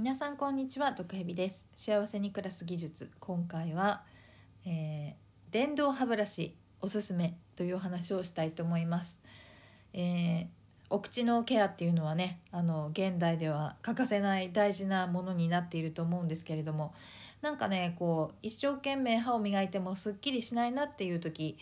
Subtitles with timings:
[0.00, 1.66] 皆さんこんにちは毒蛇です。
[1.76, 3.10] 幸せに暮らす技術。
[3.20, 4.02] 今回は、
[4.64, 9.18] えー、電動歯ブラシおすすめというお話をしたいと思います、
[9.92, 10.46] えー、
[10.88, 16.94] お口のケアっていうのはねあの現代では欠かせない大事なものになっていると思うんですけれども
[17.42, 21.58] なんかねこう一生懸命歯を磨いてもすっきりしないなっていう時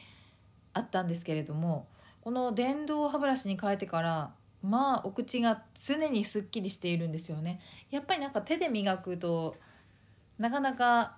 [0.75, 1.89] あったんですけれども
[2.21, 4.31] この電動歯ブラシに変えてから
[4.63, 7.61] まあお口が常にすっきりしているんですよね。
[7.91, 9.57] やっぱりなんか手で磨くと
[10.39, 11.17] なかなか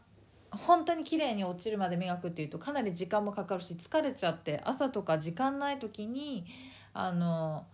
[0.50, 6.44] 本当に綺麗に落ちるまで磨くっていうとかなり時間もかかるし疲れちゃって朝とか時間ない時に
[6.92, 7.66] あの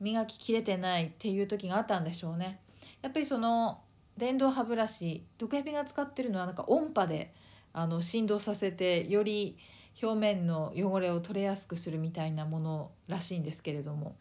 [0.00, 2.60] 磨ききれてないっていう時があったんでしょうね。
[3.02, 3.80] やっぱりその
[4.16, 7.32] 電動歯ブラシ毒蛇が使ってるのはなんか音波で
[7.72, 9.56] あの振動させてより
[10.02, 14.16] 表面の汚れを取れやすくするみたいなものらしいんですけれども。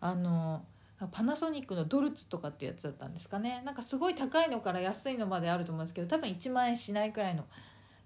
[0.00, 0.64] あの
[1.12, 3.62] パナソニックのドルツとかっていうやつだったんですかね。
[3.64, 7.44] なんかすごい高いのから安いのまであると思うんですけど多分1万円しないくらいの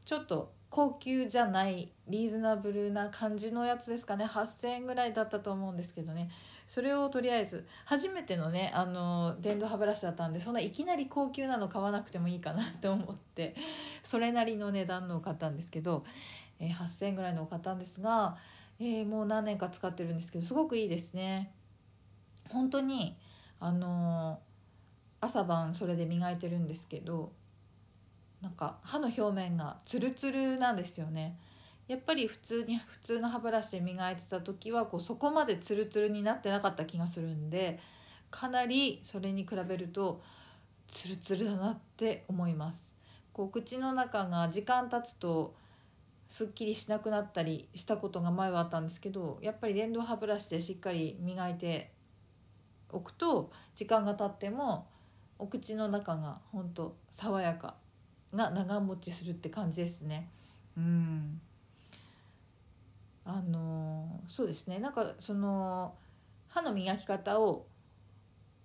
[0.04, 4.26] ちょっと高級じゃないリーズナブルな感じのやつですかね。
[4.26, 6.30] 8000円ぐらいだったと思うんですけどね。
[6.68, 13.54] それをとりあえず初めてのねあの電動歯ブラシだったんでそんないきなり高級なの買わなくてもいいかなって思って
[14.02, 16.04] それなりの値段のを買ったんですけど、
[16.60, 18.38] えー、8000円ぐらいのを買ったんですが、
[18.80, 21.52] えー、もう何年か使ってるんですけどすごくいいですね。
[22.52, 23.16] 本当に
[23.60, 24.40] あの
[25.20, 27.32] 朝晩それで磨いてるんですけど
[28.40, 31.38] なんか歯の表面がツルツルなんですよね。
[31.88, 37.78] やっぱり普通に普通の歯ブラシで磨いてた時はこうそこまでツルツルになってなかった気がするんで
[38.30, 40.22] かなりそれに比べると
[40.88, 42.90] ツルツルだなって思います。
[43.32, 45.54] こう口の中が時間経つと
[46.28, 51.92] すっきりしなくなったりしたことが前はあったんですけどやっぱり電動歯ブラシでしっかり磨いて
[52.92, 54.86] 置くと時間が経っても
[55.38, 57.74] お口の中がほんと爽やか
[58.34, 60.28] が長持ちするって感じですね。
[60.76, 61.40] うん
[63.24, 65.94] あのそうですねなんかその
[66.48, 67.66] 歯の磨き方を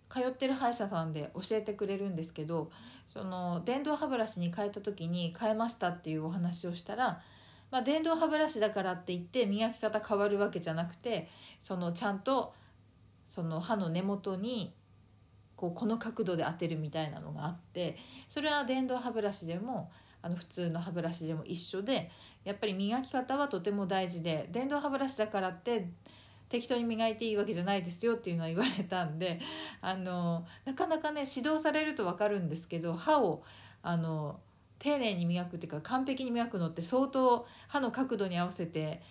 [0.10, 2.72] 通ってる歯医者さんで教えてくれるんですけど
[3.08, 7.22] その電動歯ブラシに変えた時に変えましたっていうお話をしたら、
[7.72, 11.28] まあ、電動歯ブラシだからって言って磨き方変わるわけじゃなくて
[11.62, 12.54] そのちゃんと
[13.30, 14.74] その歯の根元に
[15.56, 17.98] こうこの角度で当てるみたいなのがあって
[18.30, 22.10] それは電動歯ブラシでもあの普通の歯ブラシでも一緒で
[22.44, 25.90] やっぱり磨き方はとても大事で電動歯ブラシだからって
[26.50, 29.40] 適当に磨いていいわけじゃないですよっていうのは言われたんで
[29.82, 33.44] あのなかなかね指導されると分かるんですけど歯を
[33.84, 34.40] あの
[34.80, 39.02] 丁寧に磨くっていうか完璧に磨くのって相当歯の角度に合わせて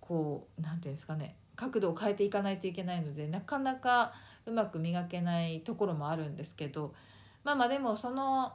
[0.00, 4.12] こう何て言うんですかね角度を変えていかないといけないのでなかなか
[4.46, 6.94] うまく磨けないところもあるんですけど
[7.44, 8.54] まあまあでもその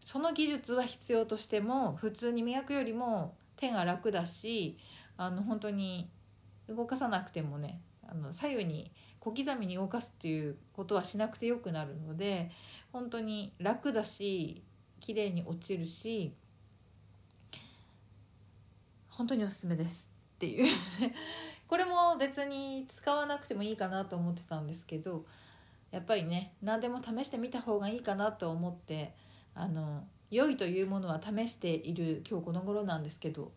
[0.00, 4.76] その技術は必要としても普通に磨くよりも手が楽だし
[5.16, 6.10] あの本当に
[6.68, 12.50] 動かさなくてもねあの左右に小刻みに動かすっていうことはしなくてよくなるので
[12.92, 14.62] 本当に楽だし
[15.00, 16.34] 綺麗に落ちるし
[19.08, 20.13] 本当におすすめです。
[20.44, 20.74] っていう。
[21.68, 25.24] これも別に使わなくてもいいかなと思ってたんですけど
[25.90, 29.14] やっぱりね何でも試してみた方がいいかなと思って
[29.54, 33.50] あの良いというものは試している今日この頃なんですけど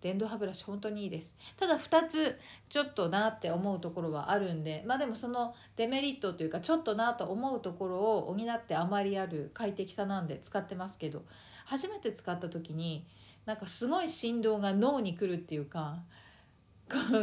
[0.00, 1.34] 電動歯ブラシ本当にいいです。
[1.56, 2.38] ただ2つ
[2.68, 11.22] ちょっとなって思うところはあるんでまあでもそのデメリットというかちょっとなと思うところを補ってあまりある快適さなんで使ってますけど
[11.64, 13.06] 初めて使った時に
[13.46, 15.98] なんかすごい振動が脳に来るっていうか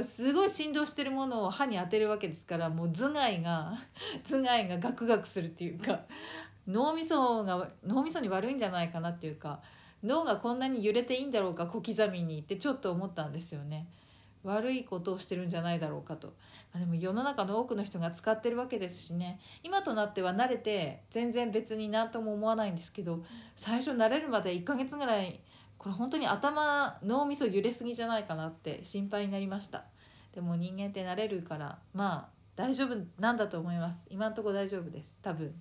[0.03, 3.79] すごい振動してるものを歯に当てるわけですからもう頭蓋が
[4.23, 6.01] 頭蓋がガクガクするっていうか
[6.67, 9.61] 脳みそが脳みそに悪いんじゃないかなっていうか
[10.03, 13.87] 脳がこんなに揺れていいんだろうか小刻みにってちょっと思ったんですよね。
[14.43, 16.33] 悪いことをしてるんじゃないだろうかと
[16.73, 23.23] でも世の中の多くの人が使ってるわけですしね今となっては慣れて全然別に何とも思わないんですけど
[23.55, 25.41] 最初慣れるまで1ヶ月ぐらい
[25.77, 29.85] これ本当に頭脳みそ揺れすぎじゃないかなって心配になりました。
[30.33, 33.99] でも人間って慣れるからまあ大丈夫なんだと思います。
[34.09, 35.09] 今んとこ大丈夫です。
[35.21, 35.53] 多分。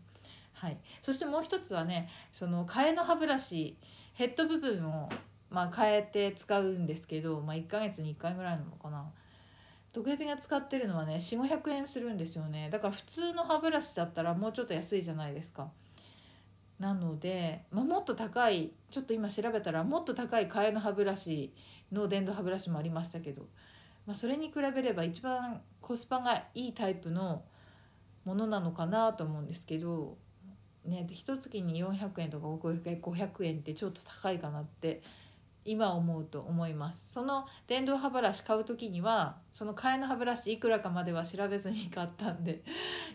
[0.55, 0.79] はい。
[1.03, 3.77] そしてもう一つはねその替えの歯ブラシ
[4.15, 5.09] ヘッド部分を
[5.51, 9.05] まあ変えて使うんですけど、まあ、1ヶ月に1回ぐらいなのかな。
[9.93, 12.69] 毒蛇が使ってるのはね4500円するんですよね。
[12.71, 15.71] だから普通の歯ブラシだったらもうちょっと安いじゃないですか。
[16.79, 21.53] なので、まあ、もっと高いちょっと今調べたらもっと高い替えの歯ブラシ
[21.93, 23.43] の電動歯ブラシもありましたけど、
[24.07, 27.45] まあ、それに比べれば一番コスパがいいタイプの
[28.25, 30.19] ものなのかなと思うんですけど
[30.85, 35.03] ね一月に400円とか500円ってちょっと高いかなって
[35.65, 37.07] 今思うと思います。
[37.11, 42.63] その電動歯ブラシ買う時にはその替えの歯ブラシいくらかまでは調べずに買ったんで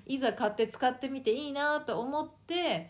[0.06, 2.90] いざ買って使ってみていいなと思って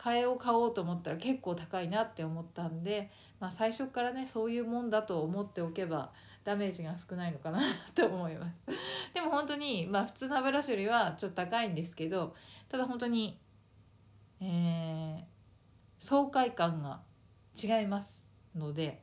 [0.00, 6.10] 替えを買おうと思ったら結構高いなって思ったんで、まあ、最初からねそういうもんだと思っておけば
[6.42, 7.60] ダメージが少ないのかな
[7.94, 8.56] と思います。
[9.12, 12.34] でも本当にまあ普通の歯ブラシよりはちょっと高いんですけど
[12.70, 13.38] ただ本当に
[14.42, 15.22] えー、
[15.98, 17.02] 爽快感が
[17.62, 18.24] 違います
[18.56, 19.02] ので、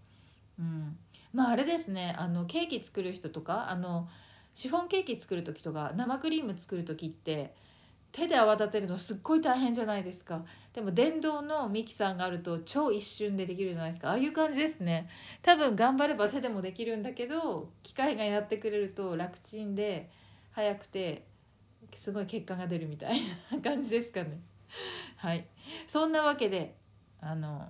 [0.59, 0.97] うん、
[1.31, 4.09] まああれですねあのケーキ作る人とかあの
[4.55, 7.53] シフォンケーキ作る時とか生クリーム作る時って
[8.11, 10.43] 手で泡立てるのすっごい大変じゃないですか。
[10.73, 14.09] でも電動のミキサーがあると超一瞬でできるじゃないですか。
[14.09, 15.09] ああいう感じですね。
[15.41, 20.09] 多分頑張れば手でもできるんだけど機械がやってくれると楽ちんで
[20.51, 21.25] 早くて
[21.95, 23.19] すごい結果が出るみたい
[23.51, 24.39] な感じですかね。
[25.17, 25.45] はい。
[25.87, 26.75] そんなわけで
[27.21, 27.69] あの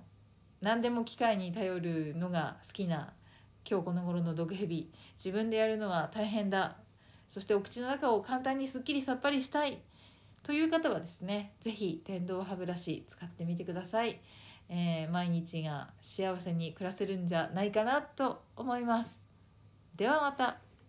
[0.60, 3.12] 何でも機械に頼るのが好きな
[3.68, 4.90] 今日この頃の毒蛇。
[5.16, 6.76] 自分でやるのは大変だ。
[7.28, 9.82] そしてお口の中を簡単にすっきりさっぱりしたい。
[10.48, 14.18] という方はですね是非電動歯ブラシ使ってみてください、
[14.70, 19.20] えー、毎日が幸せに暮らせるんじゃないかなと思います。
[19.94, 20.67] ではまた。